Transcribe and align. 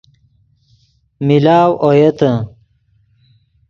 ملاؤ 1.27 1.69
اویتے 1.85 2.31